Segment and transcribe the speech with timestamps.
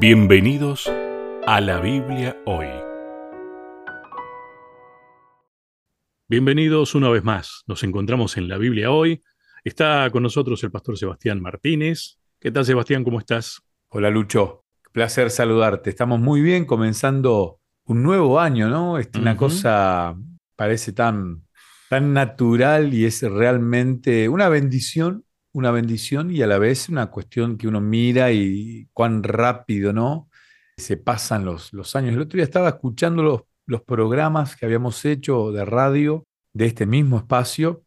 [0.00, 0.90] Bienvenidos
[1.46, 2.66] a la Biblia hoy.
[6.28, 7.62] Bienvenidos una vez más.
[7.68, 9.22] Nos encontramos en la Biblia hoy.
[9.62, 12.18] Está con nosotros el pastor Sebastián Martínez.
[12.40, 13.04] ¿Qué tal Sebastián?
[13.04, 13.62] ¿Cómo estás?
[13.88, 15.90] Hola Lucho, placer saludarte.
[15.90, 18.98] Estamos muy bien comenzando un nuevo año, ¿no?
[18.98, 20.16] Es una cosa
[20.56, 21.46] parece tan,
[21.88, 25.23] tan natural y es realmente una bendición
[25.54, 30.28] una bendición y a la vez una cuestión que uno mira y cuán rápido, ¿no?
[30.76, 32.14] Se pasan los, los años.
[32.14, 36.86] El otro día estaba escuchando los, los programas que habíamos hecho de radio de este
[36.86, 37.82] mismo espacio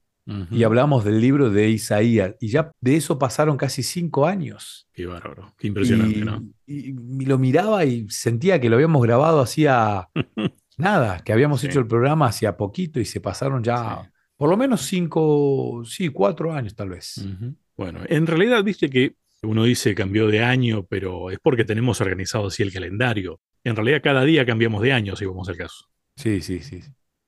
[0.52, 2.36] y hablamos del libro de Isaías.
[2.42, 4.86] Y ya de eso pasaron casi cinco años.
[4.92, 6.44] Qué bárbaro, qué impresionante, ¿no?
[6.66, 6.92] Y,
[7.26, 10.10] lo miraba y sentía que lo habíamos grabado hacía
[10.78, 14.84] nada, que habíamos hecho el programa hacía poquito y se pasaron ya por lo menos
[14.84, 17.26] cinco, sí, cuatro años tal vez.
[17.76, 22.48] Bueno, en realidad viste que uno dice cambió de año, pero es porque tenemos organizado
[22.48, 23.40] así el calendario.
[23.64, 25.86] En realidad cada día cambiamos de año, si vamos al caso.
[26.16, 26.82] Sí, sí, sí.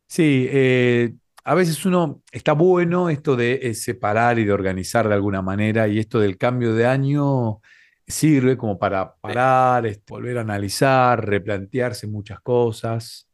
[0.08, 5.16] Sí, eh, a veces uno está bueno esto de eh, separar y de organizar de
[5.16, 7.60] alguna manera, y esto del cambio de año
[8.08, 13.28] sirve como para parar, este, volver a analizar, replantearse muchas cosas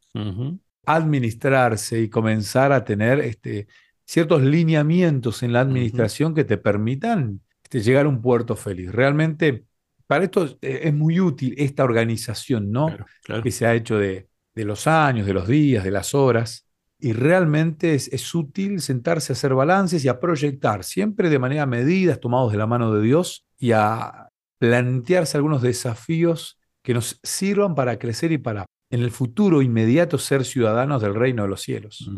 [0.85, 3.67] administrarse y comenzar a tener este,
[4.05, 8.91] ciertos lineamientos en la administración que te permitan este, llegar a un puerto feliz.
[8.91, 9.65] Realmente,
[10.07, 12.95] para esto eh, es muy útil esta organización, ¿no?
[13.43, 16.67] Que se ha hecho de, los años, de los días, de las horas.
[16.97, 21.65] Y realmente es, es, útil sentarse a hacer balances y a proyectar, siempre de manera
[21.65, 27.75] medida, tomados de la mano de Dios, y a plantearse algunos desafíos que nos sirvan
[27.75, 32.09] para crecer y para en el futuro inmediato ser ciudadanos del reino de los cielos.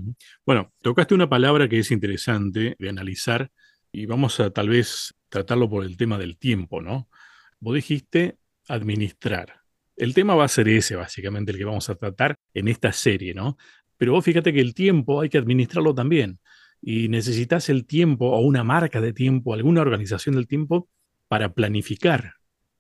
[0.45, 3.49] Bueno, tocaste una palabra que es interesante de analizar
[3.91, 7.09] y vamos a tal vez tratarlo por el tema del tiempo, ¿no?
[7.59, 9.61] Vos dijiste administrar.
[9.95, 13.33] El tema va a ser ese, básicamente, el que vamos a tratar en esta serie,
[13.33, 13.57] ¿no?
[13.97, 16.39] Pero vos fíjate que el tiempo hay que administrarlo también.
[16.79, 20.87] Y necesitas el tiempo o una marca de tiempo, alguna organización del tiempo
[21.27, 22.33] para planificar,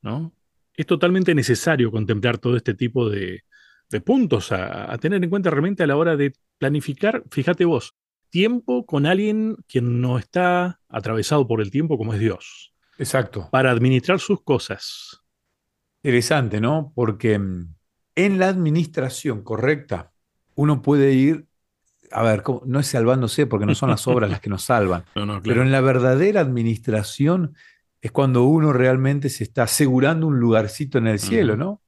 [0.03, 0.35] ¿no?
[0.75, 3.41] Es totalmente necesario contemplar todo este tipo de,
[3.89, 7.95] de puntos a, tener en cuenta realmente a la hora de planificar, fíjate vos,
[8.29, 12.73] tiempo con alguien quien no está atravesado por el tiempo como es Dios.
[12.97, 13.47] Exacto.
[13.51, 15.21] Para administrar sus cosas.
[16.03, 16.91] Interesante, ¿no?
[16.95, 17.73] Porque mm,
[18.15, 20.11] en la administración correcta,
[20.55, 21.47] uno puede ir,
[22.11, 25.05] a ver, no es salvándose porque no son las obras las que nos salvan,
[25.43, 27.55] pero en la verdadera administración
[28.01, 31.81] es cuando uno realmente se está asegurando un lugarcito en el cielo, ¿no?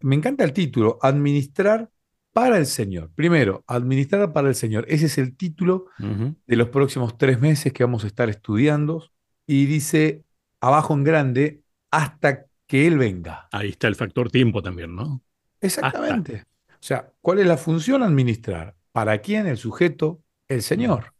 [0.00, 1.90] Me encanta el título, Administrar
[2.32, 3.10] para el Señor.
[3.14, 4.84] Primero, Administrar para el Señor.
[4.88, 9.08] Ese es el título de los próximos tres meses que vamos a estar estudiando.
[9.46, 10.24] Y dice
[10.60, 13.48] abajo en grande, hasta que Él venga.
[13.52, 15.22] Ahí está el factor tiempo también, ¿no?
[15.60, 16.44] Exactamente.
[16.72, 18.74] O sea, ¿cuál es la función administrar?
[18.90, 19.46] ¿Para quién?
[19.46, 21.12] El sujeto, el Señor.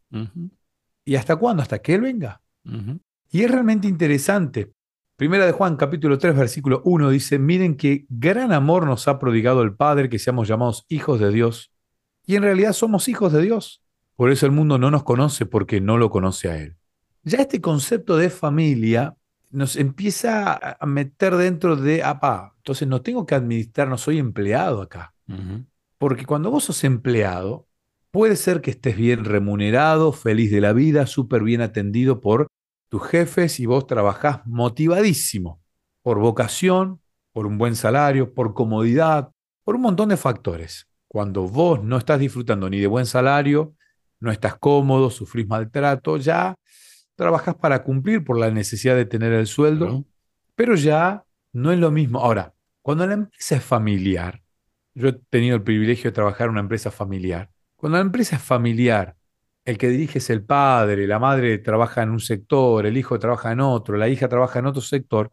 [1.05, 1.63] ¿Y hasta cuándo?
[1.63, 2.41] Hasta que Él venga.
[3.35, 4.71] Y es realmente interesante.
[5.17, 9.63] Primera de Juan, capítulo 3, versículo 1 dice, miren qué gran amor nos ha prodigado
[9.63, 11.73] el Padre que seamos llamados hijos de Dios.
[12.25, 13.83] Y en realidad somos hijos de Dios.
[14.15, 16.77] Por eso el mundo no nos conoce porque no lo conoce a Él.
[17.25, 19.17] Ya este concepto de familia
[19.51, 24.81] nos empieza a meter dentro de, apa, entonces no tengo que administrar, no soy empleado
[24.81, 25.13] acá.
[25.99, 27.67] Porque cuando vos sos empleado,
[28.13, 32.47] puede ser que estés bien remunerado, feliz de la vida, súper bien atendido por
[32.95, 35.61] tus jefes y vos trabajás motivadísimo
[36.01, 37.01] por vocación,
[37.33, 39.33] por un buen salario, por comodidad,
[39.65, 40.87] por un montón de factores.
[41.09, 43.75] Cuando vos no estás disfrutando ni de buen salario,
[44.21, 46.55] no estás cómodo, sufrís maltrato, ya
[47.17, 50.05] trabajás para cumplir por la necesidad de tener el sueldo,
[50.55, 52.21] pero ya no es lo mismo.
[52.21, 54.41] Ahora, cuando la empresa es familiar,
[54.95, 58.43] yo he tenido el privilegio de trabajar en una empresa familiar, cuando la empresa es
[58.43, 59.17] familiar
[59.65, 63.53] el que dirige es el padre, la madre trabaja en un sector, el hijo trabaja
[63.53, 65.31] en otro, la hija trabaja en otro sector,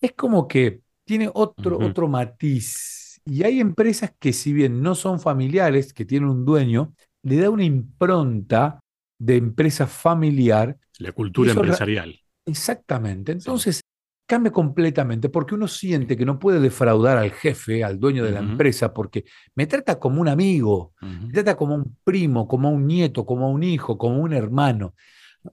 [0.00, 3.20] es como que tiene otro, otro matiz.
[3.24, 7.50] Y hay empresas que si bien no son familiares, que tienen un dueño, le da
[7.50, 8.80] una impronta
[9.18, 10.76] de empresa familiar.
[10.98, 12.20] La cultura empresarial.
[12.46, 13.32] Exactamente.
[13.32, 13.80] Entonces,
[14.26, 18.40] cambia completamente porque uno siente que no puede defraudar al jefe, al dueño de la
[18.40, 19.24] empresa, porque
[19.54, 23.62] me trata como un amigo, me trata como un primo, como un nieto, como un
[23.62, 24.94] hijo, como un hermano.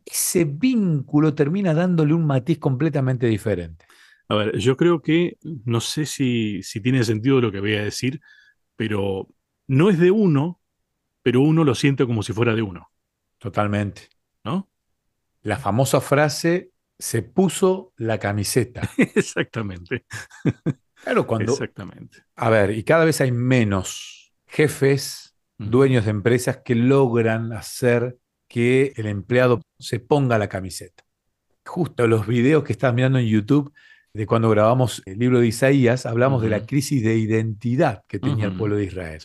[0.06, 3.85] Ese vínculo termina dándole un matiz completamente diferente.
[4.29, 7.83] A ver, yo creo que, no sé si, si tiene sentido lo que voy a
[7.83, 8.21] decir,
[8.77, 9.27] pero
[9.67, 10.62] no es de uno,
[11.21, 12.89] pero uno lo siente como si fuera de uno.
[13.38, 14.03] Totalmente.
[14.45, 14.69] ¿No?
[15.41, 16.71] La famosa frase,
[17.01, 18.88] se puso la camiseta.
[18.98, 20.06] Exactamente.
[21.03, 21.53] Claro, cuando.
[21.53, 22.19] Exactamente.
[22.36, 28.18] A ver, y cada vez hay menos jefes, dueños de empresas que logran hacer
[28.48, 31.03] que el empleado se ponga la camiseta.
[31.65, 33.74] Justo los videos que estás mirando en YouTube
[34.13, 38.45] de cuando grabamos el libro de Isaías, hablamos de la crisis de identidad que tenía
[38.45, 39.21] el pueblo de Israel.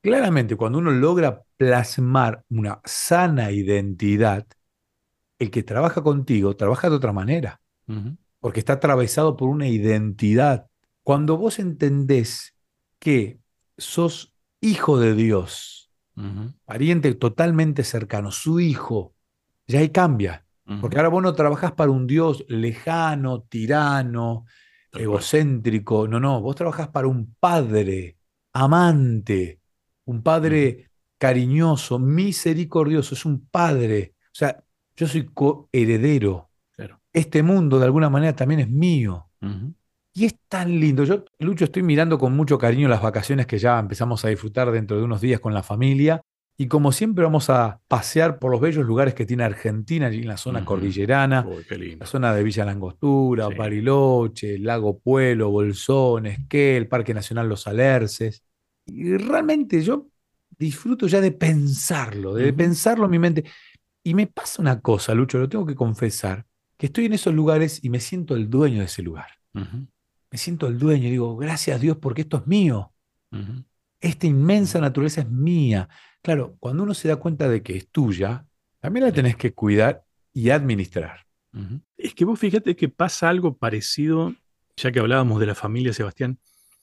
[0.00, 4.46] Claramente, cuando uno logra plasmar una sana identidad,
[5.42, 7.60] el que trabaja contigo trabaja de otra manera,
[8.40, 10.66] porque está atravesado por una identidad.
[11.02, 12.54] Cuando vos entendés
[12.98, 13.40] que
[13.76, 15.90] sos hijo de Dios,
[16.64, 19.14] pariente totalmente cercano, su hijo,
[19.66, 20.46] ya ahí cambia.
[20.80, 24.46] Porque ahora vos no trabajás para un Dios lejano, tirano,
[24.92, 26.08] egocéntrico.
[26.08, 28.16] No, no, vos trabajás para un padre
[28.54, 29.60] amante,
[30.04, 34.14] un padre cariñoso, misericordioso, es un padre.
[34.26, 34.64] O sea,
[34.96, 36.50] yo soy coheredero.
[37.12, 39.28] Este mundo de alguna manera también es mío.
[40.14, 41.04] Y es tan lindo.
[41.04, 44.96] Yo, Lucho, estoy mirando con mucho cariño las vacaciones que ya empezamos a disfrutar dentro
[44.96, 46.22] de unos días con la familia.
[46.56, 50.28] Y como siempre vamos a pasear por los bellos lugares que tiene Argentina, allí en
[50.28, 51.46] la zona cordillerana,
[51.98, 58.44] la zona de Villa Langostura, Bariloche, Lago Pueblo, Bolsón, Esquel, Parque Nacional Los Alerces.
[58.86, 60.08] Y realmente yo
[60.58, 63.44] disfruto ya de pensarlo, de pensarlo en mi mente.
[64.04, 66.46] Y me pasa una cosa, Lucho, lo tengo que confesar,
[66.76, 69.28] que estoy en esos lugares y me siento el dueño de ese lugar.
[69.54, 72.92] Me siento el dueño y digo, gracias a Dios porque esto es mío.
[74.00, 75.88] Esta inmensa naturaleza es mía.
[76.22, 78.46] Claro, cuando uno se da cuenta de que es tuya,
[78.80, 81.26] también la tenés que cuidar y administrar.
[81.96, 84.34] Es que vos fíjate que pasa algo parecido,
[84.76, 86.38] ya que hablábamos de la familia, Sebastián,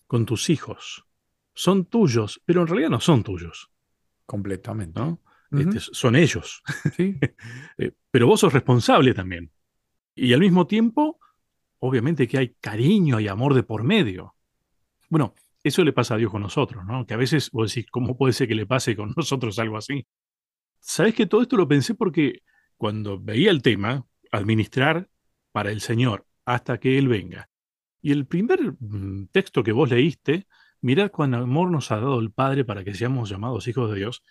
[0.08, 1.06] con tus hijos.
[1.54, 3.70] Son tuyos, pero en realidad no son tuyos.
[4.26, 5.02] Completamente.
[5.52, 6.62] Este, son ellos.
[6.96, 7.18] ¿Sí?
[7.78, 9.52] Eh, pero vos sos responsable también.
[10.16, 11.20] Y al mismo tiempo,
[11.80, 14.36] obviamente que hay cariño y amor de por medio.
[15.10, 17.06] Bueno, eso le pasa a Dios con nosotros, ¿no?
[17.06, 20.06] Que a veces vos decís, ¿cómo puede ser que le pase con nosotros algo así?
[20.80, 22.44] Sabes que todo esto lo pensé porque
[22.78, 25.10] cuando veía el tema, administrar
[25.52, 27.50] para el Señor hasta que Él venga.
[28.02, 30.48] Y el primer mm, texto que vos leíste,
[30.82, 34.24] mirad cuán amor nos ha dado el Padre para que seamos llamados hijos de Dios.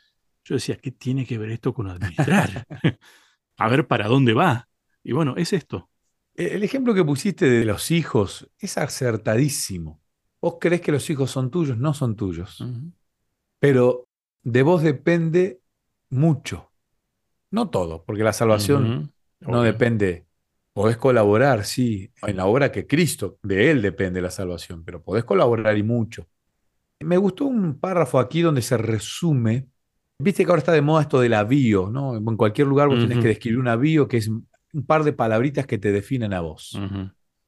[0.48, 2.66] Yo decía, ¿qué tiene que ver esto con administrar?
[3.58, 4.66] a ver para dónde va.
[5.04, 5.90] Y bueno, es esto.
[6.34, 10.00] El ejemplo que pusiste de los hijos es acertadísimo.
[10.40, 12.64] Vos crees que los hijos son tuyos, no son tuyos.
[13.58, 14.08] Pero
[14.42, 15.60] de vos depende
[16.08, 16.72] mucho.
[17.50, 20.24] No todo, porque la salvación no depende.
[20.72, 25.24] Podés colaborar, sí, en la obra que Cristo, de Él depende la salvación, pero podés
[25.24, 26.26] colaborar y mucho.
[27.00, 29.66] Me gustó un párrafo aquí donde se resume.
[30.20, 32.16] Viste que ahora está de moda esto del avío, ¿no?
[32.16, 35.66] En cualquier lugar vos tenés que describir un avío que es un par de palabritas
[35.66, 36.78] que te definen a vos.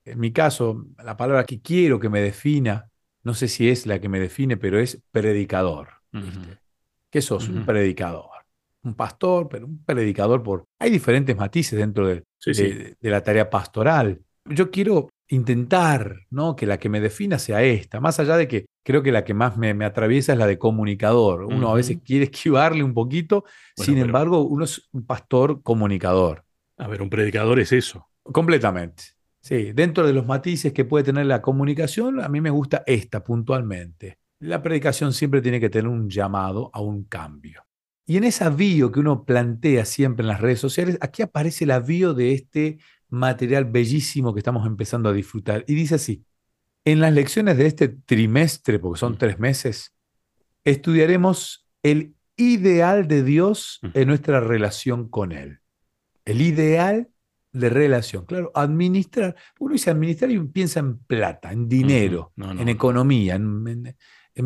[0.05, 2.89] En mi caso, la palabra que quiero que me defina,
[3.25, 5.89] no sé si es la que me define, pero es predicador.
[7.11, 7.49] ¿Qué sos?
[7.49, 8.31] Un predicador.
[8.83, 10.65] Un pastor, pero un predicador por...
[10.79, 12.25] Hay diferentes matices dentro de,
[13.01, 14.21] la tarea pastoral.
[14.47, 16.55] Yo quiero intentar ¿no?
[16.55, 19.35] que la que me defina sea esta, más allá de que creo que la que
[19.35, 21.45] más me, atraviesa es la de comunicador.
[21.45, 23.45] Uno a veces quiere esquivarle un poquito,
[23.77, 26.45] sin embargo, uno es un pastor comunicador.
[26.77, 28.09] A ver, un predicador es eso.
[28.23, 29.05] Completamente.
[29.41, 33.25] Sí, dentro de los matices que puede tener la comunicación, a mí me gusta esta
[33.25, 34.19] puntualmente.
[34.39, 37.65] La predicación siempre tiene que tener un llamado a un cambio.
[38.07, 41.81] Y en esa bio que uno plantea siempre en las redes sociales, aquí aparece la
[41.81, 45.65] bio de este material bellísimo que estamos empezando a disfrutar.
[45.69, 46.25] Y dice así,
[46.85, 49.19] en las lecciones de este trimestre, porque son mm.
[49.19, 49.95] tres meses,
[50.65, 53.89] estudiaremos el ideal de Dios mm.
[53.95, 55.61] en nuestra relación con Él.
[56.25, 57.09] El ideal
[57.53, 58.25] de relación.
[58.27, 59.35] Claro, administrar.
[59.59, 63.97] Uno dice administrar y piensa en plata, en dinero, en economía, en,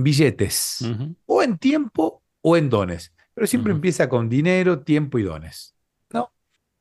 [0.03, 0.79] billetes,
[1.27, 3.15] o en tiempo o en dones.
[3.35, 5.77] Pero siempre empieza con dinero, tiempo y dones.
[6.13, 6.33] No.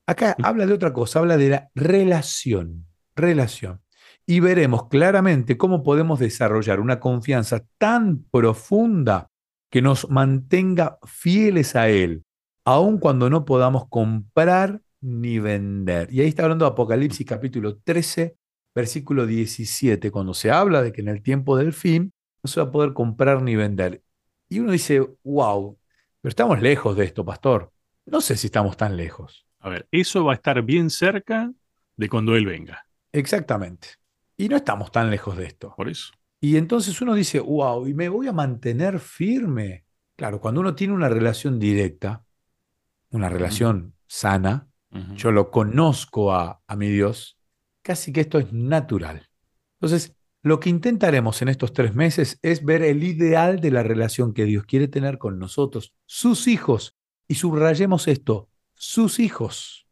[0.05, 2.86] Acá habla de otra cosa, habla de la relación.
[3.15, 3.81] Relación.
[4.25, 9.27] Y veremos claramente cómo podemos desarrollar una confianza tan profunda
[9.70, 12.24] que nos mantenga fieles a Él,
[12.63, 16.08] aun cuando no podamos comprar ni vender.
[16.13, 18.36] Y ahí está hablando de Apocalipsis capítulo 13,
[18.74, 22.68] versículo 17, cuando se habla de que en el tiempo del fin no se va
[22.68, 24.01] a poder comprar ni vender.
[24.48, 25.77] Y uno dice, wow,
[26.22, 27.72] pero estamos lejos de esto, pastor.
[28.06, 29.46] No sé si estamos tan lejos.
[29.60, 31.51] A ver, eso va a estar bien cerca
[31.98, 32.86] de cuando Él venga.
[33.12, 33.89] Exactamente.
[34.38, 35.74] Y no estamos tan lejos de esto.
[35.75, 36.12] Por eso.
[36.44, 39.86] Y entonces uno dice, wow, y me voy a mantener firme.
[40.18, 42.25] Claro, cuando uno tiene una relación directa,
[43.12, 44.68] una relación sana,
[45.16, 47.40] yo lo conozco a, mi Dios,
[47.82, 49.30] casi que esto es natural.
[49.80, 54.34] Entonces, lo que intentaremos en estos tres meses es ver el ideal de la relación
[54.34, 56.98] que Dios quiere tener con nosotros, sus hijos.
[57.28, 59.88] Y subrayemos esto, sus hijos.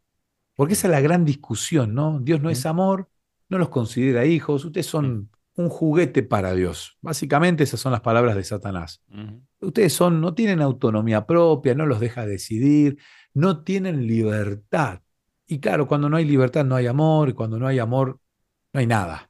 [0.54, 2.20] Porque esa es la gran discusión, ¿no?
[2.20, 3.10] Dios no es amor,
[3.52, 6.98] no los considera hijos, ustedes son un juguete para Dios.
[7.02, 9.04] Básicamente esas son las palabras de Satanás.
[9.60, 12.98] Ustedes son, no tienen autonomía propia, no los deja decidir,
[13.34, 15.02] no tienen libertad.
[15.46, 18.22] Y claro, cuando no hay libertad no hay amor, y cuando no hay amor
[18.72, 19.30] no hay nada.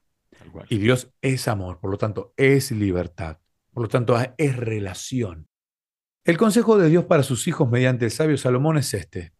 [0.68, 3.38] Y Dios es amor, por lo tanto es libertad,
[3.72, 5.48] por lo tanto es relación.
[6.24, 9.32] El consejo de Dios para sus hijos mediante el sabio Salomón es este.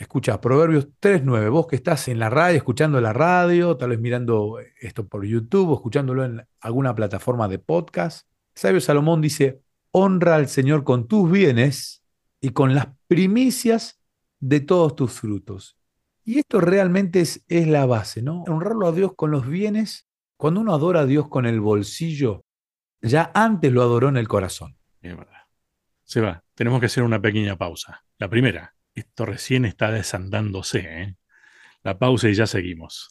[0.00, 4.56] Escucha, Proverbios 3.9, vos que estás en la radio, escuchando la radio, tal vez mirando
[4.80, 10.48] esto por YouTube o escuchándolo en alguna plataforma de podcast, sabio Salomón dice, honra al
[10.48, 12.02] Señor con tus bienes
[12.40, 14.00] y con las primicias
[14.38, 15.76] de todos tus frutos.
[16.24, 18.44] Y esto realmente es, es la base, ¿no?
[18.44, 20.08] Honrarlo a Dios con los bienes.
[20.38, 22.46] Cuando uno adora a Dios con el bolsillo,
[23.02, 24.78] ya antes lo adoró en el corazón.
[25.02, 25.42] Es verdad.
[26.04, 28.02] Se va, tenemos que hacer una pequeña pausa.
[28.18, 30.80] La primera, esto recién está desandándose.
[30.80, 31.16] ¿eh?
[31.82, 33.10] La pausa y ya seguimos.